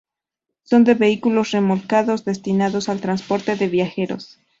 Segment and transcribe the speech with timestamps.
[0.63, 4.39] Son los vehículos remolcados destinados al transporte de viajeros.